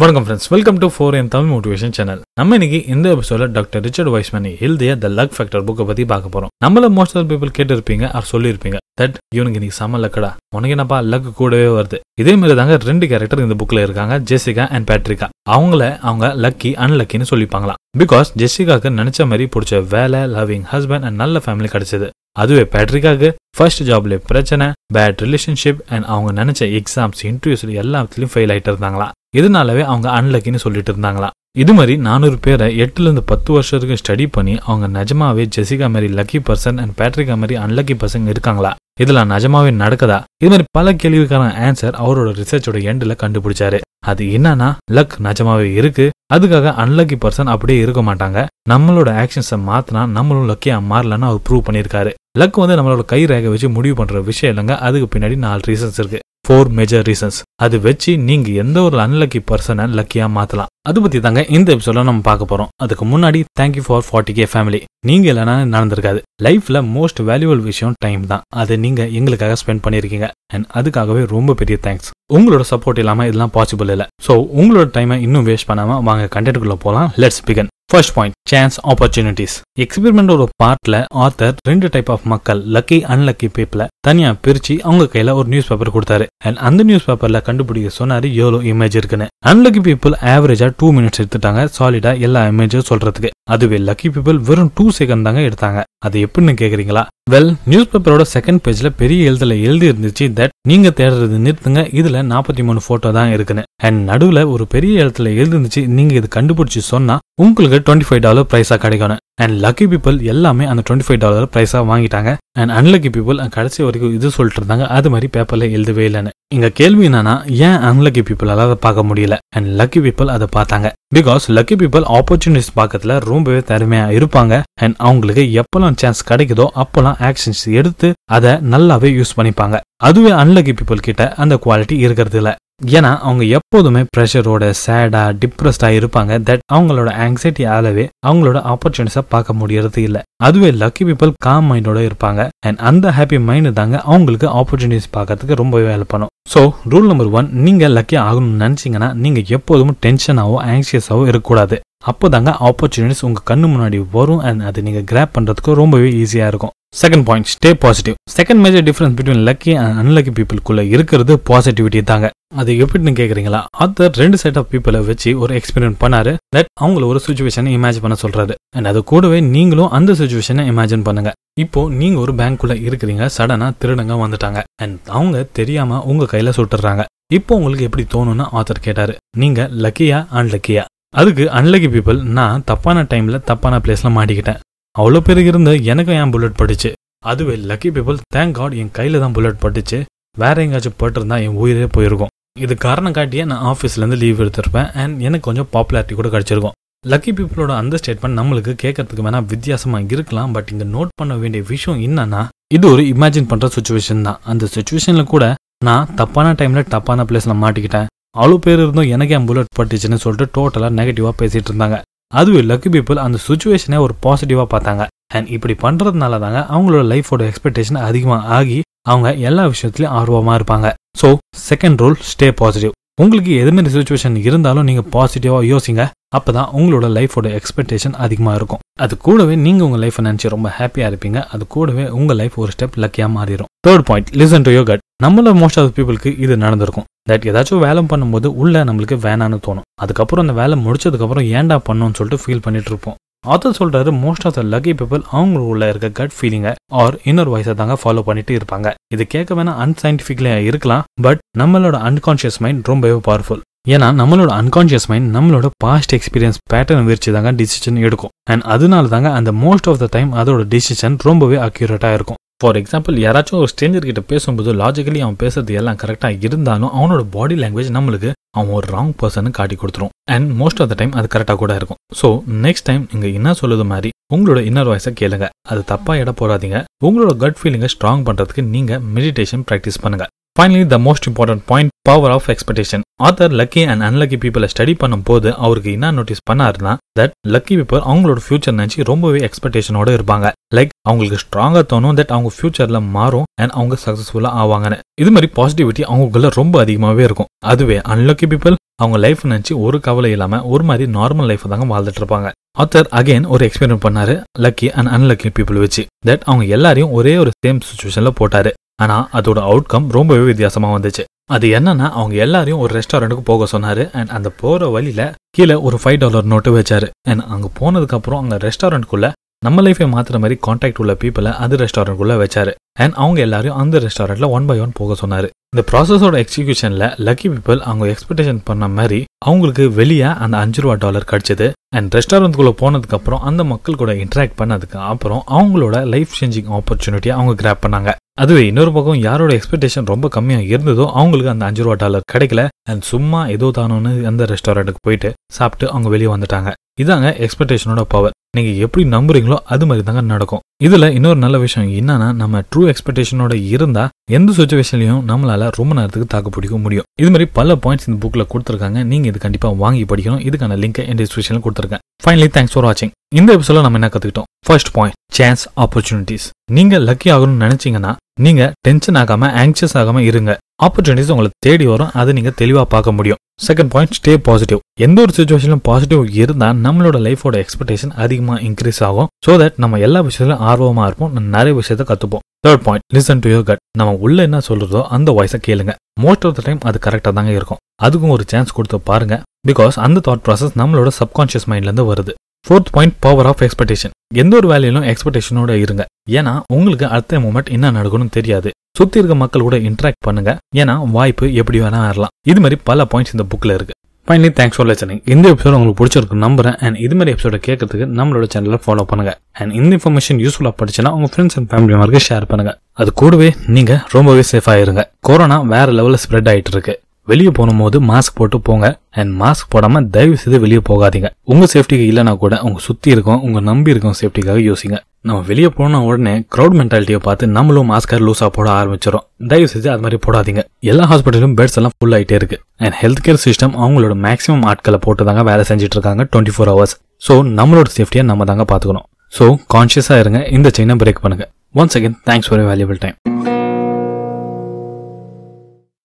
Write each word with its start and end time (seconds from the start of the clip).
வணக்கம் 0.00 0.24
friends 0.24 0.48
welcome 0.52 0.78
to 0.78 0.88
for 0.94 1.14
என் 1.18 1.28
Tamil 1.28 1.52
motivation 1.52 1.94
channel 1.96 2.20
நம்ம 2.38 2.54
இன்னைக்கு 2.54 2.78
இந்த 2.94 3.06
எபிசோட 3.14 3.46
டாக்டர் 3.46 3.82
ரிச்சர்ட் 3.82 4.10
வைஸ்மேன் 4.14 4.48
எழுதிய 4.64 4.96
த 4.96 5.08
லக் 5.08 5.32
ஃபேக்டர் 5.36 5.64
புக்கை 5.68 5.84
பத்தி 5.90 6.04
பார்க்க 6.04 6.32
போறோம். 6.34 6.50
நம்மள 6.64 6.88
மோஸ்ட் 6.96 7.16
ஆஃப் 7.20 7.28
பீப்புள் 7.30 7.52
கேட்டிருப்பீங்க 7.58 8.04
அவர் 8.10 8.28
சொல்லியிருப்பீங்க 8.32 8.78
தட் 9.00 9.16
இவனுக்கு 9.34 9.60
நீ 9.60 9.68
செம 9.78 9.98
லக்கடா 9.98 10.30
உனக்கு 10.56 10.74
என்னப்பா 10.76 11.00
லக் 11.12 11.30
கூடவே 11.38 11.68
வருது? 11.76 12.00
இதே 12.20 12.34
மாதிரி 12.36 12.58
தாங்க 12.60 12.76
ரெண்டு 12.90 13.06
கேரக்டர் 13.06 13.44
இந்த 13.46 13.56
புக்ல 13.62 13.82
இருக்காங்க 13.86 14.18
ஜெசிகா 14.30 14.66
அண்ட் 14.68 14.88
பேட்ரிகா 14.90 15.28
அவங்கள 15.56 15.98
அவங்க 16.10 16.32
லக்கி 16.44 16.72
அன்லக்கின்னு 16.84 17.30
சொல்லிப்பாங்களாம். 17.32 17.80
பிகாஸ் 18.02 18.34
ஜெசிகாக்கு 18.42 18.94
நினைச்ச 19.00 19.28
மாதிரி 19.32 19.48
பிடிச்ச 19.56 19.82
வேலை 19.96 20.20
லவ்விங் 20.36 20.68
ஹஸ்பண்ட் 20.74 21.06
அண்ட் 21.08 21.20
நல்ல 21.24 21.42
ஃபேமிலி 21.46 21.70
கிடைச்சது. 21.74 22.08
அதுவே 22.42 22.62
பேட்ரிக்காக்கு 22.72 23.28
ஃபர்ஸ்ட் 23.56 23.82
ஜாப்ல 23.90 24.16
பிரச்சனை 24.30 24.66
பேட் 24.94 25.20
ரிலேஷன்ஷிப் 25.26 25.78
அண்ட் 25.88 26.04
அவங்க 26.14 26.44
நினைச்ச 26.44 26.62
எக்ஸாம்ஸ் 26.80 27.22
இன்டர்வியூஸ் 27.30 27.64
எல்லாத்துலயும் 27.82 28.34
ஃபெயில் 28.34 28.52
ஆயிட்டு 28.54 28.72
இருந்தாங்களா 28.72 29.06
இதனாலவே 29.38 29.82
அவங்க 29.92 30.08
அன்லக்கின்னு 30.18 30.64
சொல்லிட்டு 30.64 30.92
இருந்தாங்களா? 30.92 31.28
இது 31.58 31.72
மாதிரி 31.74 31.94
நானூறு 31.96 32.38
பேரை 32.38 32.66
எட்டுலேருந்து 32.82 33.22
பத்து 33.30 33.50
வருஷத்துக்கு 33.52 33.96
ஸ்டடி 34.00 34.26
பண்ணி 34.30 34.54
அவங்க 34.64 34.86
நிஜமாவே 34.98 35.44
ஜெசிகா 35.56 35.86
மாதிரி 35.90 36.08
லக்கி 36.14 36.38
பர்சன் 36.48 36.80
அண்ட் 36.82 36.96
பேட்ரிகா 36.98 37.36
மாதிரி 37.36 37.54
அன்லக்கி 37.64 37.94
பர்சன் 38.00 38.26
இருக்காங்களா? 38.26 38.72
இதெல்லாம் 39.00 39.30
நிஜமாவே 39.30 39.70
நடக்குதா? 39.82 40.18
இது 40.42 40.50
மாதிரி 40.50 40.64
பல 40.70 40.92
கேள்விக்கான 40.92 41.48
ஆன்சர் 41.66 41.96
அவரோட 42.02 42.28
ரிசர்ச்சோட 42.40 42.78
எண்டில் 42.90 43.20
கண்டுபிடிச்சாரு. 43.22 43.78
அது 44.06 44.24
என்னன்னா 44.24 44.68
லக் 44.92 45.16
நிஜமாவே 45.22 45.66
இருக்கு. 45.80 46.10
அதுக்காக 46.34 46.72
அன்லக்கி 46.84 47.16
பர்சன் 47.24 47.52
அப்படியே 47.54 47.78
இருக்க 47.78 48.02
மாட்டாங்க. 48.02 48.38
நம்மளோட 48.70 49.10
ஆக்ஷன்ஸை 49.22 49.58
மாத்தினா 49.70 50.08
நம்மளும் 50.08 50.48
லக்கியா 50.48 50.78
மாறலன்னு 50.92 51.28
அவர் 51.30 51.44
ப்ரூவ் 51.48 51.66
பண்ணியிருக்காரு. 51.66 52.12
லக் 52.38 52.62
வந்து 52.62 52.78
நம்மளோட 52.78 53.04
கை 53.04 53.24
ரேகை 53.24 53.48
வச்சு 53.48 53.68
முடிவு 53.70 53.94
பண்ற 53.94 54.20
விஷயம் 54.20 54.56
இல்லைங்க. 54.56 54.78
அதுக்கு 54.78 55.18
பின்னாடி 55.18 55.36
நாலு 55.36 55.60
ரீசன்ஸ் 55.66 55.98
இருக்கு. 55.98 56.20
ஃபோர் 56.46 56.68
மேஜர் 56.68 57.02
ரீசன்ஸ் 57.02 57.38
அது 57.62 57.80
வச்சு 57.80 58.18
நீங்க 58.18 58.50
எந்த 58.62 58.82
ஒரு 58.82 58.96
அன்லக்கி 58.98 59.40
பர்சனை 59.50 59.84
லக்கியா 59.98 60.26
மாத்தலாம். 60.36 60.72
அது 60.88 60.98
பற்றி 61.04 61.18
தாங்க 61.24 61.40
இந்த 61.56 61.68
எபிசோட 61.74 62.02
நம்ம 62.08 62.22
பார்க்க 62.28 62.50
போகிறோம் 62.50 62.70
அதுக்கு 62.84 63.04
முன்னாடி 63.12 63.40
thank you 63.60 63.82
for 63.86 64.04
forty 64.08 64.32
K 64.38 64.46
family 64.52 64.80
நீங்கள் 65.08 65.30
இல்லைனா 65.32 65.54
நடந்திருக்காது. 65.74 66.20
லைஃப்பில் 66.46 66.80
மோஸ்ட் 66.96 67.20
வேல்யூபிள் 67.28 67.62
விஷயம் 67.70 67.96
டைம் 68.04 68.22
தான். 68.32 68.44
அதை 68.60 68.76
நீங்கள் 68.84 69.12
எங்களுக்காக 69.18 69.56
ஸ்பெண்ட் 69.62 69.84
பண்ணியிருக்கீங்க. 69.84 70.28
அண்ட் 70.54 70.66
அதுக்காகவே 70.78 71.22
ரொம்ப 71.36 71.54
பெரிய 71.60 71.78
தேங்க்ஸ் 71.86 72.10
உங்களோட 72.36 72.64
சப்போர்ட் 72.72 73.00
இல்லாமல் 73.02 73.28
இதெல்லாம் 73.30 73.54
பாசிபிள் 73.56 73.92
இல்லை. 73.94 74.06
ஸோ 74.26 74.34
உங்களோட 74.60 74.88
டைமை 74.98 75.16
இன்னும் 75.28 75.48
வேஸ்ட் 75.48 75.70
பண்ணாமல் 75.70 76.04
வாங்க 76.10 76.26
கண்டென்ட்குள்ள 76.36 76.76
போகலாம் 76.84 77.10
let's 77.22 77.44
begin 77.48 77.70
first 77.92 78.14
point 78.14 78.36
chance 78.50 78.76
opportunities 78.92 79.54
எக்ஸ்பெரிமெண்டோட 79.82 80.44
பார்ட்ல 80.62 80.96
ஆத்தர் 81.24 81.54
ரெண்டு 81.68 81.86
டைப் 81.94 82.10
ஆஃப் 82.14 82.24
மக்கள் 82.32 82.60
லக்கி 82.76 82.98
அன்லக்கி 83.14 83.48
பீப்புள 83.56 83.84
தனியா 84.06 84.30
பிரிச்சு 84.44 84.74
அவங்க 84.86 85.04
கையில 85.12 85.34
ஒரு 85.40 85.48
நியூஸ் 85.52 85.68
பேப்பர் 85.70 85.92
கொடுத்தாரு. 85.96 86.26
அண்ட் 86.46 86.58
அந்த 86.68 86.80
நியூஸ் 86.88 87.06
பேப்பர்ல 87.08 87.40
கண்டுபிடிக்க 87.48 87.90
சொன்னாரு 88.00 88.28
எவ்வளோ 88.42 88.60
இமேஜ் 88.72 88.98
இருக்குன்னு. 89.00 89.28
அன்லக்கி 89.50 89.82
பீப்புள் 89.88 90.16
ஆவரேஜா 90.34 90.68
டூ 90.78 90.86
மினிட்ஸ் 90.92 91.20
எடுத்துட்டாங்க. 91.22 91.60
சாலிடா 91.78 92.10
எல்லா 92.20 92.40
இமேஜும் 92.46 92.88
சொல்றதுக்கு. 92.88 93.30
அதுவே 93.50 93.78
லக்கி 93.78 94.08
பீப்புள் 94.14 94.40
வெறும் 94.48 94.72
டூ 94.74 94.90
செகண்ட் 94.98 95.26
தாங்க 95.26 95.40
எடுத்தாங்க. 95.40 95.82
அது 96.06 96.26
எப்படின்னு 96.26 96.54
கேக்குறீங்களா? 96.62 97.04
வெல் 97.32 97.54
நியூஸ் 97.64 97.88
பேப்பரோட 97.92 98.24
செகண்ட் 98.32 98.60
பேஜ்ல 98.64 98.88
பெரிய 98.98 99.30
எழுத்துல 99.30 99.54
எழுதி 99.68 99.86
இருந்துச்சு 99.92 100.24
தட் 100.38 100.52
நீங்க 100.68 100.88
தேடுறது 100.88 101.36
நிறுத்துங்க. 101.46 101.80
இதுல 102.00 102.20
நாற்பத்தி 102.32 102.62
மூணு 102.66 102.80
போட்டோ 102.86 103.10
தான் 103.16 103.32
இருக்குன்னு. 103.32 103.62
அண்ட் 103.86 104.10
நடுவுல 104.10 104.40
ஒரு 104.50 104.66
பெரிய 104.74 105.04
எழுத்துல 105.04 105.32
எழுதிருந்துச்சு 105.38 105.86
நீங்க 105.96 106.14
இது 106.14 106.28
கண்டுபிடிச்சு 106.34 106.82
சொன்னா 106.92 107.18
உங்களுக்கு 107.42 107.78
டுவெண்ட்டி 107.86 108.06
ஃபைவ் 108.08 108.22
டாலர் 108.26 108.46
பிரைஸா 108.52 108.76
கிடைக்கணும். 108.84 109.22
அண்ட் 109.42 109.64
லக்கி 109.64 109.86
பீப்புள் 109.92 110.18
எல்லாமே 110.32 110.64
அந்த 110.64 110.82
டுவெண்ட்டி 110.88 111.06
ஃபைவ் 111.08 111.20
டாலர் 111.24 111.48
பிரைஸா 111.54 111.80
வாங்கிட்டாங்க. 111.90 112.30
அண்ட் 112.60 112.70
அன்லக்கி 112.70 113.10
பீப்புள் 113.16 113.48
கடைசி 113.56 113.82
வரைக்கும் 113.82 114.14
இது 114.14 114.30
சொல்லிட்டு 114.30 114.62
இருந்தாங்க. 114.62 114.86
அது 114.98 115.10
மாதிரி 115.10 115.28
பேப்பர்ல 115.36 115.70
எழுதவே 115.70 116.08
இல்லைன்னு. 116.08 116.32
இங்க 116.54 116.68
கேள்வி 116.68 117.08
என்னன்னா 117.08 117.34
ஏன் 117.66 117.80
அன்லக்கி 117.88 118.22
பீப்புளால 118.28 118.64
அதை 118.68 118.76
பார்க்க 118.86 119.08
முடியல? 119.10 119.36
அண்ட் 119.56 119.68
லக்கி 119.80 120.00
பீப்புள் 120.06 120.32
அதை 120.36 120.46
பார்த்தாங்க. 120.56 120.90
பிகாஸ் 121.14 121.44
லக்கி 121.56 121.74
பீப்புள் 121.80 122.04
ஆப்பர்ச்சுனிட்டிஸ் 122.14 122.70
பார்க்கறதுல 122.76 123.16
ரொம்பவே 123.20 123.58
திறமையா 123.58 124.06
இருப்பாங்க. 124.16 124.54
அண்ட் 124.80 124.96
அவங்களுக்கு 124.98 125.42
எப்பெல்லாம் 125.60 125.96
சான்ஸ் 125.96 126.22
கிடைக்குதோ 126.30 126.66
அப்பெல்லாம் 126.82 127.18
ஆக்ஷன்ஸ் 127.28 127.62
எடுத்து 127.80 128.08
அதை 128.36 128.52
நல்லாவே 128.72 129.10
யூஸ் 129.18 129.36
பண்ணிப்பாங்க. 129.36 129.76
அதுவே 130.06 130.30
அன்லக்கி 130.30 130.72
பீப்புள் 130.78 131.04
கிட்ட 131.08 131.34
அந்த 131.42 131.54
குவாலிட்டி 131.64 131.96
இருக்கிறது 132.06 132.36
இல்லை. 132.36 132.54
ஏன்னா 132.80 133.10
அவங்க 133.26 133.44
எப்போதுமே 133.58 134.00
ப்ரெஷரோட 134.14 134.64
சேடா 134.82 135.22
டிப்ரெஸ்டா 135.42 135.88
இருப்பாங்க. 135.98 136.32
தட் 136.48 136.64
அவங்களோட 136.76 137.10
ஆங்ஸைட்டி 137.24 137.64
ஆலவே 137.76 138.04
அவங்களோட 138.28 138.58
ஆப்பர்ச்சுனிட்டிஸை 138.72 139.22
பார்க்க 139.34 139.56
முடியறது 139.60 140.00
இல்லை. 140.08 140.20
அதுவே 140.46 140.70
லக்கி 140.82 141.04
பீப்புள் 141.08 141.32
காம் 141.46 141.66
மைண்டோட 141.70 142.00
இருப்பாங்க. 142.08 142.42
அண்ட் 142.66 142.82
அந்த 142.90 143.14
ஹாப்பி 143.18 143.38
மைண்ட் 143.48 143.70
தாங்க 143.80 143.96
அவங்களுக்கு 144.10 144.48
ஆப்பர்ச்சுனிட்டிஸ் 144.60 145.10
பார்க்கறதுக்கு 145.16 145.60
ரொம்பவே 145.62 145.88
ஹெல்ப் 145.94 146.12
பண்ணும். 146.14 146.32
ஸோ 146.54 146.62
ரூல் 146.92 147.10
நம்பர் 147.12 147.32
ஒன் 147.38 147.50
நீங்க 147.66 147.88
லக்கி 147.96 148.18
ஆகணும்னு 148.28 148.62
நினைச்சீங்கன்னா 148.64 149.10
நீங்க 149.24 149.42
எப்போதும் 149.58 149.96
டென்ஷனாவோ 150.06 150.58
ஆங்ஷியஸாவோ 150.74 151.24
இருக்கக்கூடாது. 151.32 151.78
அப்போதாங்க 152.10 152.50
ஆப்பர்ச்சுனிட்டிஸ் 152.68 153.26
உங்க 153.28 153.40
கண்ணு 153.50 153.66
முன்னாடி 153.72 154.00
வரும். 154.18 154.42
அண்ட் 154.48 154.64
அது 154.70 154.88
நீங்க 154.88 155.02
கிராப் 155.12 155.34
பண்றதுக்கு 155.36 155.80
ரொம்பவே 155.82 156.10
ஈஸியா 156.22 156.48
இருக்கும். 156.52 156.75
Second 157.00 157.24
point 157.28 157.48
stay 157.52 157.70
positive 157.82 158.14
second 158.36 158.60
major 158.64 158.84
difference 158.88 159.16
between 159.18 159.42
lucky 159.48 159.72
and 159.80 159.96
unlucky 160.00 160.30
பீப்புளுக்குள்ள 160.36 160.80
இருக்கிறது 160.94 161.42
பாசிட்டிவிட்டி 161.48 162.02
தாங்க. 162.02 162.30
அது 162.60 162.72
எப்படின்னு 162.72 163.12
கேக்குறீங்களா? 163.20 163.60
ஆத்தர் 163.84 164.14
ரெண்டு 164.22 164.36
செட் 164.42 164.56
ஆஃப் 164.56 164.68
பீப்புளை 164.70 165.04
வச்சு 165.06 165.38
ஒரு 165.38 165.60
எக்ஸ்பெரிமெண்ட் 165.60 165.98
பண்ணாரு. 166.04 166.32
தட் 166.56 166.70
அவங்கள 166.80 167.04
ஒரு 167.04 167.20
சுச்சுவேஷனை 167.26 167.72
இமேஜின் 167.78 168.04
பண்ண 168.04 168.16
சொல்றாரு. 168.22 168.54
அண்ட் 168.76 168.86
அது 168.86 169.04
கூடவே 169.04 169.40
நீங்களும் 169.40 169.90
அந்த 169.90 170.12
சுச்சுவேஷனை 170.12 170.64
இமேஜின் 170.72 171.06
பண்ணுங்க. 171.08 171.32
இப்போ 171.60 171.88
நீங்க 172.00 172.18
ஒரு 172.20 172.32
பேங்க்குள்ள 172.32 172.76
இருக்கிறீங்க. 172.88 173.28
சடனா 173.38 173.68
திருடங்க 173.82 174.16
வந்துட்டாங்க. 174.24 174.62
அண்ட் 174.82 174.98
அவங்க 175.06 175.42
தெரியாம 175.52 176.02
உங்க 176.02 176.28
கையில 176.32 176.52
சுட்டுறாங்க. 176.58 177.04
இப்போ 177.34 177.52
உங்களுக்கு 177.56 177.84
எப்படி 177.84 178.06
தோணும்னு 178.14 178.46
ஆத்தர் 178.58 178.86
கேட்டாரு. 178.88 179.16
நீங்க 179.38 179.68
லக்கியா 179.84 180.20
அன்லக்கியா 180.40 180.84
அதுக்கு 181.10 181.44
அன்லக்கி 181.58 181.88
பீப்புள் 181.92 182.22
நான் 182.38 182.62
தப்பான 182.64 183.02
டைம்ல 183.02 183.36
தப்பான 183.50 183.78
பிளேஸ்ல 183.78 184.08
மாட்டிக்கிட்டேன். 184.16 184.60
அவ்வளோ 185.00 185.18
பேர் 185.24 185.40
இருந்து 185.48 185.72
எனக்கும் 185.92 186.18
ஏன் 186.20 186.30
புல்லட் 186.34 186.58
பட்டுச்சு? 186.60 186.90
அதுவே 187.30 187.54
லக்கி 187.70 187.88
பீப்புள் 187.96 188.18
தேங்க் 188.34 188.54
காட் 188.58 188.76
என் 188.80 188.92
கையில் 188.98 189.18
தான் 189.22 189.34
புல்லட் 189.36 189.60
பட்டுச்சு. 189.64 189.98
வேற 190.42 190.62
எங்கேயாச்சும் 190.64 190.96
பட்டிருந்தா 191.02 191.36
என் 191.46 191.58
உயிரே 191.62 191.88
போயிருக்கும். 191.96 192.32
இது 192.64 192.74
காரணம் 192.84 193.16
காட்டியே 193.18 193.44
நான் 193.50 193.64
ஆஃபீஸ்லேருந்து 193.70 194.18
லீவ் 194.22 194.40
எடுத்திருப்பேன் 194.44 194.88
அண்ட் 195.02 195.16
எனக்கு 195.26 195.46
கொஞ்சம் 195.48 195.68
பாப்புலாரிட்டி 195.74 196.16
கூட 196.20 196.30
கிடைச்சிருக்கும். 196.34 196.74
லக்கி 197.04 197.32
பீப்புளோட 197.38 197.72
அந்த 197.80 198.00
ஸ்டேட்மெண்ட் 198.02 198.38
நம்மளுக்கு 198.40 198.74
கேட்கறதுக்கு 198.84 199.26
வேணா 199.28 199.42
வித்தியாசமாக 199.52 200.16
இருக்கலாம் 200.16 200.54
பட் 200.56 200.70
இங்கே 200.74 200.88
நோட் 200.96 201.14
பண்ண 201.20 201.34
வேண்டிய 201.42 201.62
விஷயம் 201.72 202.00
என்னன்னா 202.06 202.42
இது 202.76 202.84
ஒரு 202.94 203.02
இமேஜின் 203.12 203.50
பண்ணுற 203.52 203.68
சுச்சுவேஷன் 203.76 204.26
தான். 204.28 204.40
அந்த 204.50 204.64
சுச்சுவேஷனில் 204.74 205.32
கூட 205.34 205.44
நான் 205.88 206.08
தப்பான 206.20 206.56
டைமில் 206.60 206.90
தப்பான 206.96 207.26
பிளேஸில் 207.30 207.60
மாட்டிக்கிட்டேன். 207.64 208.10
அவ்வளோ 208.40 208.56
பேர் 208.64 208.80
இருந்தும் 208.84 209.12
எனக்கு 209.14 209.34
என் 209.38 209.48
புல்லட் 209.50 209.76
பட்டுச்சுன்னு 209.78 210.22
சொல்லிட்டு 210.24 210.52
டோட்டலாக 210.56 210.96
நெகட்டிவாக 211.00 211.34
பேசிகிட்டு 211.42 211.70
இருந்தாங்க. 211.72 211.98
அதுவே 212.32 212.60
லக்கி 212.70 212.90
பீப்புள் 212.94 213.22
அந்த 213.24 213.38
சுச்சுவேஷனை 213.46 213.98
ஒரு 214.06 214.14
பாசிட்டிவாக 214.24 214.68
பார்த்தாங்க. 214.74 215.04
அண்ட் 215.36 215.48
இப்படி 215.56 215.74
பண்ணுறதுனால 215.84 216.38
தாங்க 216.44 216.60
அவங்களோட 216.74 217.04
லைஃபோட 217.12 217.42
எக்ஸ்பெக்டேஷன் 217.50 217.98
அதிகமாக 218.08 218.42
ஆகி 218.58 218.78
அவங்க 219.10 219.28
எல்லா 219.48 219.64
விஷயத்துலையும் 219.72 220.14
ஆர்வமாக 220.18 220.58
இருப்பாங்க. 220.58 220.88
So 221.20 221.28
second 221.68 222.00
rule 222.02 222.18
stay 222.32 222.48
positive 222.60 222.94
உங்களுக்கு 223.22 223.52
எதுமாரி 223.62 223.90
சுச்சுவேஷன் 223.96 224.34
இருந்தாலும் 224.48 224.86
நீங்கள் 224.88 225.08
பாசிட்டிவாக 225.14 225.68
யோசிங்க. 225.72 226.02
அப்பதான் 226.36 226.72
உங்களோட 226.78 227.06
லைஃபோட 227.16 227.48
எக்ஸ்பெக்டேஷன் 227.58 228.16
அதிகமாக 228.24 228.58
இருக்கும். 228.58 228.82
அது 229.04 229.14
கூடவே 229.26 229.54
நீங்கள் 229.66 229.86
உங்கள் 229.86 230.02
லைஃப் 230.04 230.18
நினச்சி 230.26 230.52
ரொம்ப 230.54 230.68
ஹாப்பியாக 230.78 231.10
இருப்பீங்க. 231.12 231.40
அது 231.54 231.64
கூடவே 231.74 232.04
உங்கள் 232.18 232.38
லைஃப் 232.40 232.56
ஒரு 232.62 232.72
ஸ்டெப் 232.76 232.98
லக்கியாக 233.04 233.30
மாறிடும் 233.38 233.70
third 233.88 234.06
point 234.10 234.30
listen 234.40 234.66
to 234.68 234.74
your 234.76 234.82
gut 234.90 235.02
நம்மள 235.24 235.50
மோஸ்ட் 235.60 235.78
ஆஃப் 235.80 235.92
பீப்புளுக்கு 235.96 236.30
இது 236.44 236.54
நடந்திருக்கும். 236.62 237.04
தட் 237.28 237.44
ஏதாச்சும் 237.50 237.82
வேலை 237.84 238.00
பண்ணும்போது 238.10 238.48
உள்ள 238.62 238.82
நம்மளுக்கு 238.88 239.16
வேணான்னு 239.26 239.58
தோணும். 239.66 239.86
அதுக்கப்புறம் 240.02 240.44
அந்த 240.44 240.56
வேலை 240.60 240.76
முடிச்சதுக்கப்புறம் 240.86 241.46
ஏன்டா 241.58 241.76
பண்ணோம்னு 241.86 242.16
சொல்லிட்டு 242.18 242.42
ஃபீல் 242.42 242.62
பண்ணிட்டு 242.66 242.90
இருப்போம். 242.92 243.16
ஆத்தர் 243.52 243.76
சொல்றாரு 243.78 244.10
most 244.24 244.46
of 244.48 244.56
the 244.58 244.62
lucky 244.72 244.92
people 244.98 245.22
அவங்களுக்குள்ள 245.38 245.88
இருக்க 245.92 246.10
கட் 246.18 246.34
ஃபீலிங்கை 246.38 246.72
ஆர் 247.02 247.16
இன்னொரு 247.30 247.50
வாய்ஸை 247.54 247.74
தாங்க 247.80 247.96
ஃபாலோ 248.02 248.24
பண்ணிட்டு 248.28 248.58
இருப்பாங்க. 248.58 248.90
இது 249.14 249.26
கேட்க 249.34 249.54
வேணா 249.58 249.74
அன்சைன்டிஃபிக்ல 249.84 250.54
இருக்கலாம் 250.68 251.04
பட் 251.26 251.42
நம்மளோட 251.62 251.98
அன்கான்ஷியஸ் 252.10 252.60
மைண்ட் 252.66 252.88
ரொம்பவே 252.92 253.18
பவர்ஃபுல் 253.28 253.62
ஏன்னா 253.88 254.06
நம்மளோட 254.20 254.52
அன்கான்ஷியஸ் 254.60 255.10
மைண்ட் 255.10 255.28
நம்மளோட 255.36 255.66
பாஸ்ட் 255.84 256.14
எக்ஸ்பீரியன்ஸ் 256.16 256.62
பேட்டர்ன் 256.72 257.06
விரிச்சு 257.10 257.32
தாங்க 257.36 257.52
டிசிஷன் 257.60 258.00
எடுக்கும். 258.06 258.34
அண்ட் 258.52 258.64
அதனால 258.74 259.08
தாங்க 259.14 259.30
அந்த 259.40 259.52
மோஸ்ட் 259.64 259.88
ஆஃப் 259.92 260.02
த 260.04 260.08
டைம் 260.16 260.32
அதோட 260.40 260.64
டிசிஷன் 260.74 261.16
ரொம்பவே 261.28 261.58
அக்யூரேட்டாக 261.66 262.18
இருக்கும். 262.18 262.40
ஃபார் 262.62 262.76
எக்ஸாம்பிள் 262.80 263.16
யாராச்சும் 263.22 263.58
ஒரு 263.62 263.70
ஸ்ட்ரேஞ்சர் 263.72 264.06
கிட்ட 264.08 264.20
பேசும்போது 264.30 264.70
லாஜிக்கலி 264.80 265.20
அவன் 265.24 265.38
பேசுறது 265.42 265.72
எல்லாம் 265.80 265.98
கரெக்டாக 266.02 266.44
இருந்தாலும் 266.46 266.92
அவனோட 266.98 267.22
பாடி 267.34 267.54
லாங்குவேஜ் 267.62 267.90
நம்மளுக்கு 267.96 268.30
அவன் 268.58 268.72
ஒரு 268.76 268.86
ராங் 268.94 269.10
பர்சன் 269.20 269.50
காட்டி 269.58 269.76
கொடுத்துரும். 269.80 270.12
And 270.34 270.46
most 270.60 270.80
of 270.82 270.90
the 270.92 270.96
time 271.00 271.12
அது 271.18 271.28
கரெக்டாக 271.34 271.58
கூட 271.62 271.74
இருக்கும். 271.80 271.98
ஸோ 272.20 272.28
நெக்ஸ்ட் 272.66 272.86
டைம் 272.88 273.02
நீங்கள் 273.12 273.34
என்ன 273.38 273.52
சொல்லுது 273.60 273.86
மாதிரி 273.92 274.10
உங்களோட 274.34 274.62
இன்னர் 274.70 274.90
வாய்ஸை 274.90 275.12
கேளுங்க. 275.20 275.48
அது 275.72 275.82
தப்பாக 275.92 276.22
இட 276.22 276.32
போடாதீங்க. 276.40 276.80
உங்களோட 277.08 277.34
கட் 277.44 277.60
ஃபீலிங்கை 277.60 277.90
ஸ்ட்ராங் 277.96 278.24
பண்றதுக்கு 278.28 278.64
நீங்க 278.74 279.00
மெடிடேஷன் 279.16 279.66
ப்ராக்டிஸ் 279.70 280.02
பண்ணுங்க. 280.04 280.26
Finally 280.58 280.86
the 280.94 280.98
most 281.08 281.28
important 281.32 281.66
point 281.72 281.92
power 282.10 282.34
of 282.36 282.48
expectation 282.54 283.05
author 283.24 283.54
lucky 283.58 283.82
and 283.90 284.02
unlucky 284.06 284.36
பீப்புளை 284.40 284.68
ஸ்டடி 284.72 284.94
பண்ணும்போது 285.02 285.52
அவருக்கு 285.66 285.92
என்ன 285.92 286.10
நோட்டீஸ் 286.10 286.42
பண்ணாருன்னா 286.50 286.96
தட் 287.18 287.30
லக்கி 287.48 287.74
பீப்புள் 287.78 288.02
அவங்களோட 288.10 288.40
ஃபியூச்சர் 288.46 288.76
நினைச்சு 288.78 289.04
ரொம்பவே 289.04 289.38
எக்ஸ்பெக்டேஷனோட 289.38 290.08
இருப்பாங்க. 290.16 290.46
லைக் 290.74 290.92
அவங்களுக்கு 291.02 291.38
ஸ்ட்ராங்கா 291.44 291.82
தோணும் 291.92 292.18
தட் 292.18 292.34
அவங்க 292.34 292.50
ஃபியூச்சர்ல 292.56 293.00
மாறும் 293.16 293.48
அண்ட் 293.60 293.70
அவங்க 293.70 293.96
சக்சஸ்ஃபுல்லா 294.04 294.50
ஆவாங்கன்னு. 294.62 294.98
இது 295.20 295.30
மாதிரி 295.30 295.52
பாசிட்டிவிட்டி 295.56 296.04
அவங்களுக்குள்ள 296.10 296.50
ரொம்ப 296.60 296.84
அதிகமாவே 296.84 297.24
இருக்கும். 297.28 297.50
அதுவே 297.64 297.98
அன்லக்கி 297.98 298.48
பீப்புள் 298.52 298.76
அவங்க 299.02 299.18
லைஃப் 299.18 299.40
நினைச்சு 299.44 299.72
ஒரு 299.86 300.00
கவலை 300.00 300.30
இல்லாம 300.30 300.62
ஒரு 300.64 300.84
மாதிரி 300.84 301.12
நார்மல் 301.12 301.50
லைஃப் 301.50 301.68
தாங்க 301.68 301.86
வாழ்ந்துட்டு 301.94 302.22
இருப்பாங்க. 302.22 302.50
ஆத்தர் 302.78 303.08
அகைன் 303.18 303.46
ஒரு 303.46 303.62
எக்ஸ்பெரிமெண்ட் 303.66 304.06
பண்ணாரு 304.06 304.42
லக்கி 304.58 304.88
அண்ட் 304.90 305.12
அன்லக்கி 305.16 305.50
பீப்புள் 305.58 305.78
வச்சு. 305.84 306.06
தட் 306.26 306.44
அவங்க 306.44 306.64
எல்லாரையும் 306.64 307.12
ஒரே 307.12 307.36
ஒரு 307.36 307.50
சேம் 307.66 307.80
சுச்சுவேஷன்ல 307.88 308.32
போட்டாரு. 308.40 308.72
ஆனா 309.02 309.28
அதோட 309.32 309.60
அவுட்கம் 309.70 310.06
ரொம்பவே 310.08 310.44
வித்தியாசமா 310.44 310.88
வந்துச்சு. 310.98 311.24
அது 311.50 311.68
என்னன்னா 311.68 312.10
அவங்க 312.10 312.34
எல்லாரையும் 312.34 312.80
ஒரு 312.80 312.92
ரெஸ்டாரண்ட்டுக்கு 312.98 313.48
போக 313.50 313.78
சொன்னாரு. 313.78 314.04
அண்ட் 314.12 314.28
அந்த 314.28 314.48
போற 314.50 314.88
வழியில 314.88 315.34
கீழே 315.50 315.74
ஒரு 315.74 315.98
ஃபைவ் 316.04 316.16
டாலர் 316.16 316.44
நோட்டு 316.44 316.70
வச்சாரு. 316.78 317.08
அண்ட் 317.28 317.40
அங்க 317.40 317.70
போனதுக்கு 317.80 318.16
அப்புறம் 318.18 318.40
அங்க 318.42 318.56
ரெஸ்டாரண்ட்குள்ள 318.56 319.32
நம்ம 319.66 319.82
லைஃபை 319.82 320.06
மாற்றுற 320.14 320.38
மாதிரி 320.42 320.56
காண்டாக்ட் 320.66 321.00
உள்ள 321.02 321.12
பீப்புளை 321.22 321.52
அது 321.64 321.76
ரெஸ்டாரண்ட்குள்ளே 321.82 322.34
வச்சாரு. 322.42 322.72
அண்ட் 323.02 323.14
அவங்க 323.22 323.38
எல்லாரையும் 323.46 323.78
அந்த 323.82 323.96
ரெஸ்டாரண்ட்டில் 324.04 324.52
ஒன் 324.56 324.66
பை 324.68 324.76
ஒன் 324.84 324.98
போக 324.98 325.14
சொன்னாரு. 325.22 325.48
இந்த 325.72 325.82
ப்ராசஸோட 325.90 326.36
எக்ஸிக்யூஷனில் 326.42 327.06
லக்கி 327.26 327.48
பீப்புள் 327.54 327.80
அவங்க 327.88 328.04
எக்ஸ்பெக்டேஷன் 328.12 328.60
பண்ண 328.68 328.84
மாதிரி 328.98 329.18
அவங்களுக்கு 329.48 329.84
வெளியே 330.00 330.28
அந்த 330.44 330.56
அஞ்சு 330.64 330.80
ரூபா 330.84 330.94
டாலர் 331.04 331.28
கிடச்சிது. 331.32 331.66
அண்ட் 331.96 332.14
ரெஸ்டாரண்ட்குள்ளே 332.16 332.72
போனதுக்கப்புறம் 332.82 333.42
அந்த 333.48 333.64
மக்கள் 333.72 333.98
கூட 334.02 334.12
இன்ட்ராக்ட் 334.22 334.56
பண்ணதுக்கு 334.60 334.98
அப்புறம் 335.10 335.42
அவங்களோட 335.58 335.96
லைஃப் 336.14 336.38
சேஞ்சிங் 336.40 336.70
ஆப்பர்ச்சுனிட்டியை 336.78 337.34
அவங்க 337.38 337.54
கிராப் 337.62 337.84
பண்ணாங்க. 337.86 338.12
அதுவே 338.42 338.62
இன்னொரு 338.70 338.90
பக்கம் 338.96 339.20
யாரோட 339.26 339.52
எக்ஸ்பெக்டேஷன் 339.58 340.10
ரொம்ப 340.12 340.26
கம்மியாக 340.34 340.72
இருந்ததோ 340.74 341.04
அவங்களுக்கு 341.20 341.52
அந்த 341.54 341.64
அஞ்சு 341.68 341.84
ரூபா 341.86 341.98
டாலர் 342.02 342.26
கிடைக்கல. 342.32 342.62
அண்ட் 342.90 343.04
சும்மா 343.12 343.42
ஏதோ 343.56 343.68
தானோன்னு 343.78 344.12
அந்த 344.30 344.44
ரெஸ்டாரண்ட்டுக்கு 344.52 345.06
போயிட்டு 345.08 345.30
சாப்பிட்டு 345.58 345.86
அவங்க 345.92 346.08
வெளியே 346.14 346.32
வந்துட்டாங்க. 346.34 346.72
இதாங்க 347.02 347.28
எக்ஸ்பெக்டேஷனோட 347.44 348.02
பவர் 348.14 348.36
நீங்க 348.56 348.70
எப்படி 348.84 349.02
நம்புறீங்களோ 349.16 349.56
அது 349.74 349.84
மாதிரி 349.88 350.04
தாங்க 350.08 350.22
நடக்கும். 350.32 350.62
இதுல 350.84 351.06
இன்னொரு 351.18 351.38
நல்ல 351.44 351.56
விஷயம் 351.64 351.90
என்னன்னா 351.98 352.28
நம்ம 352.40 352.62
ட்ரூ 352.70 352.82
எக்ஸ்பெக்டேஷனோட 352.92 353.54
இருந்தா 353.74 354.04
எந்த 354.36 354.52
சுச்சுவேஷன்லயும் 354.58 355.22
நம்மளால 355.30 355.68
ரொம்ப 355.78 355.92
நேரத்துக்கு 355.98 356.30
தாக்கு 356.34 356.50
பிடிக்க 356.56 356.76
முடியும். 356.84 357.06
இது 357.20 357.30
மாதிரி 357.32 357.46
பல 357.58 357.76
பாயிண்ட்ஸ் 357.84 358.08
இந்த 358.10 358.18
புக்ல 358.24 358.44
கொடுத்துருக்காங்க. 358.52 358.98
நீங்க 359.12 359.26
இது 359.32 359.38
கண்டிப்பா 359.44 359.68
வாங்கி 359.84 360.04
படிக்கணும். 360.10 360.42
இதுக்கான 360.48 360.78
லிங்க் 360.82 361.00
என் 361.10 361.20
டிஸ்கிரிப்ஷன்ல 361.22 361.60
கொடுத்துருக்கேன். 361.66 362.02
ஃபைனலி 362.24 362.48
தேங்க்ஸ் 362.56 362.74
ஃபார் 362.74 362.86
வாட்சிங் 362.88 363.12
இந்த 363.38 363.50
எபிசோட 363.56 363.80
நம்ம 363.86 363.98
என்ன 364.00 364.10
கத்துக்கிட்டோம்? 364.14 364.48
ஃபர்ஸ்ட் 364.66 364.92
பாயிண்ட் 364.96 365.16
சான்ஸ் 365.38 365.64
ஆப்பர்ச்சுனிட்டிஸ் 365.84 366.46
நீங்க 366.72 366.94
லக்கி 367.08 367.28
ஆகணும்னு 367.34 367.64
நினைச்சீங்கன்னா 367.64 368.12
நீங்க 368.44 368.62
டென்ஷன் 368.86 369.18
ஆகாம 369.20 369.50
ஆங்ஷியஸ் 369.62 369.96
ஆகாம 370.00 370.22
இருங்க. 370.30 370.52
ஆப்பர்ச்சுனிட்டிஸ் 370.84 371.32
உங்களை 371.34 371.50
தேடி 371.66 371.86
வரும். 371.86 372.14
அதை 372.20 372.30
நீங்க 372.38 372.52
தெளிவா 372.60 372.82
பார்க்க 372.94 373.18
முடியும். 373.18 373.40
செகண்ட் 373.64 373.90
பாயிண்ட் 373.92 374.16
ஸ்டே 374.16 374.32
பாசிட்டிவ் 374.46 374.80
எந்த 375.04 375.18
ஒரு 375.24 375.32
சுச்சுவேஷனும் 375.36 375.82
பாசிட்டிவ் 375.88 376.22
இருந்தா 376.40 376.66
நம்மளோட 376.86 377.18
லைஃபோட 377.26 377.54
எக்ஸ்பெக்டேஷன் 377.62 378.12
அதிகமா 378.24 378.54
இன்க்ரீஸ் 378.66 379.00
ஆகும். 379.06 379.28
சோ 379.46 379.52
தட் 379.62 379.78
நம்ம 379.82 379.98
எல்லா 380.06 380.20
விஷயத்திலும் 380.26 380.64
ஆர்வமா 380.70 381.04
இருப்போம். 381.08 381.32
நம்ம 381.36 381.52
நிறைய 381.56 381.74
விஷயத்த 381.80 382.04
கத்துப்போம். 382.10 382.44
Third 382.66 382.84
point 382.86 383.04
listen 383.16 383.40
to 383.44 383.50
your 383.54 383.66
gut 383.70 383.82
நம்ம 384.00 384.12
உள்ள 384.26 384.42
என்ன 384.48 384.58
சொல்றதோ 384.68 385.02
அந்த 385.16 385.32
வாய்ஸை 385.38 385.60
கேளுங்க. 385.68 385.94
மோஸ்ட் 386.24 386.46
ஆஃப் 386.48 386.56
த 386.58 386.62
டைம் 386.68 386.82
அது 386.88 387.00
கரெக்டா 387.06 387.32
தாங்க 387.38 387.54
இருக்கும். 387.58 387.80
அதுக்கும் 388.06 388.34
ஒரு 388.36 388.44
சான்ஸ் 388.52 388.76
கொடுத்து 388.78 389.00
பாருங்க. 389.10 389.36
பிகாஸ் 389.68 389.96
அந்த 390.06 390.20
தாட் 390.26 390.44
ப்ராசஸ் 390.48 390.76
நம்மளோட 390.80 391.10
சப்கான்ஷியஸ் 391.20 391.68
மைண்ட்ல 391.70 391.90
இருந்து 391.90 392.06
வருது. 392.12 392.34
Fourth 392.66 392.90
point 392.90 393.18
power 393.18 393.46
of 393.46 393.62
expectation 393.62 394.10
எந்த 394.34 394.56
ஒரு 394.56 394.68
வேலையிலும் 394.68 395.02
எக்ஸ்பெக்டேஷனோட 395.02 395.70
இருங்க. 395.70 396.06
ஏன்னா 396.30 396.60
உங்களுக்கு 396.66 397.08
அடுத்த 397.08 397.38
மூமெண்ட் 397.38 397.70
என்ன 397.70 397.90
நடக்கணும் 397.90 398.30
தெரியாது. 398.30 398.70
சுத்தி 398.96 399.18
இருக்க 399.18 399.36
மக்கள் 399.36 399.62
கூட 399.62 399.76
இன்டராக்ட் 399.76 400.24
பண்ணுங்க. 400.26 400.58
ஏன்னா 400.76 401.10
வாய்ப்பு 401.10 401.54
எப்படி 401.54 401.80
வேணா 401.80 402.00
ஆறலாம். 402.08 402.28
இது 402.48 402.60
மாதிரி 402.60 402.80
பல 402.84 403.04
பாயிண்ட்ஸ் 403.04 403.34
இந்த 403.34 403.46
புக்ல 403.54 403.74
இருக்கு. 403.74 403.94
ஃபைனலி 404.26 404.48
தேங்க்ஸ் 404.58 404.76
ஃபார் 404.76 404.86
லிசனிங் 404.86 405.22
இந்த 405.24 405.50
எபிசோட் 405.50 405.72
உங்களுக்கு 405.72 406.06
பிடிச்சிருக்கு 406.06 406.44
நம்புறேன். 406.46 406.76
அண்ட் 406.76 406.96
இது 406.96 407.14
மாதிரி 407.14 407.36
எபிசோட 407.36 407.60
கேட்கறதுக்கு 407.66 408.06
நம்மளோட 408.20 408.48
சேனலை 408.54 408.80
ஃபாலோ 408.86 409.02
பண்ணுங்க. 409.02 409.38
அண்ட் 409.52 409.72
இந்த 409.72 409.96
இன்ஃபர்மேஷன் 409.96 410.48
யூஸ்ஃபுல்லாக 410.48 410.74
படிச்சுன்னா 410.82 411.08
உங்க 411.08 411.28
ஃப்ரெண்ட்ஸ் 411.36 411.56
அண்ட் 411.56 411.70
ஃபேமிலி 411.70 411.96
மார்க்கு 411.96 412.20
ஷேர் 412.28 412.44
பண்ணுங்க. 412.48 412.78
அது 412.92 413.12
கூடவே 413.12 413.54
நீங்க 413.66 414.04
ரொம்பவே 414.10 414.42
சேஃபாக 414.52 414.80
இருங்க. 414.80 415.10
கொரோனா 415.20 415.60
வேற 415.60 415.92
லெவலில் 415.92 416.22
ஸ்ப்ரெட் 416.26 416.50
ஆயிட்டு 416.52 416.74
இருக்கு. 416.76 417.00
வெளியே 417.30 417.50
போகும்போது 417.58 417.96
மாஸ்க் 418.10 418.36
போட்டு 418.38 418.56
போங்க. 418.68 418.86
அண்ட் 419.20 419.32
மாஸ்க் 419.40 419.70
போடாம 419.72 420.02
தயவு 420.14 420.36
செய்து 420.42 420.58
வெளியே 420.64 420.80
போகாதீங்க. 420.88 421.28
உங்க 421.52 421.64
சேஃப்டிக்கு 421.72 422.04
இல்லைனா 422.10 422.32
கூட 422.44 422.54
உங்க 422.66 422.78
சுத்தி 422.86 423.08
இருக்கும் 423.14 423.40
உங்க 423.46 423.60
நம்பி 423.70 423.92
இருக்கும் 423.94 424.16
சேஃப்டிக்காக 424.20 424.60
யோசிங்க. 424.68 424.98
நம்ம 425.28 425.38
வெளியே 425.48 425.70
போன 425.78 426.00
உடனே 426.08 426.34
க்ரௌட் 426.54 426.76
மென்டாலிட்டியை 426.80 427.20
பார்த்து 427.26 427.44
நம்மளும் 427.56 427.88
மாஸ்கர் 427.92 428.24
லூஸா 428.26 428.48
போட 428.56 428.68
ஆரம்பிச்சிடும் 428.80 429.24
தயவு 429.52 429.70
செஞ்சு 429.72 429.88
அது 429.94 430.04
மாதிரி 430.04 430.20
போடாதீங்க. 430.26 430.62
எல்லா 430.92 431.06
ஹாஸ்பிட்டலும் 431.12 431.56
பெட்ஸ் 431.60 431.78
எல்லாம் 431.80 431.94
ஃபுல் 431.98 432.16
ஆகிட்டே 432.18 432.38
இருக்கு. 432.40 432.58
அண்ட் 432.84 432.96
ஹெல்த் 433.00 433.24
கேர் 433.26 433.42
சிஸ்டம் 433.46 433.74
அவங்களோட 433.82 434.16
மேக்ஸிமம் 434.26 434.64
ஆட்களை 434.72 435.00
போட்டு 435.06 435.28
தாங்க 435.30 435.44
வேலை 435.50 435.64
செஞ்சுட்டு 435.72 435.98
இருக்காங்க 435.98 436.28
டுவெண்ட்டி 436.32 436.54
ஃபோர் 436.56 436.72
ஹவர்ஸ் 436.74 436.96
ஸோ 437.28 437.36
நம்மளோட 437.58 437.90
சேஃப்டியை 437.98 438.24
நம்ம 438.30 438.48
தாங்க 438.52 438.66
பார்த்துக்கணும். 438.72 439.06
ஸோ 439.32 439.46
கான்ஷியஸாக 439.76 440.22
இருங்க. 440.24 440.40
இந்த 440.58 440.70
செயினை 440.78 440.96
பிரேக் 441.04 441.24
பண்ணுங்க. 441.26 441.46
Once 441.80 441.98
again 442.00 442.18
thanks 442.30 442.50
for 442.50 442.66
valuable 442.70 443.00
time 443.04 443.16